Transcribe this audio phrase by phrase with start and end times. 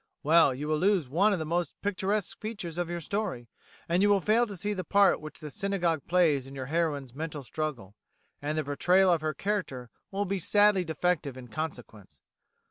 [0.23, 3.49] Well, you will lose one of the most picturesque features of your story;
[3.87, 7.43] you will fail to see the part which the synagogue plays in your heroine's mental
[7.43, 7.93] struggle,
[8.41, 12.19] and the portrayal of her character will be sadly defective in consequence.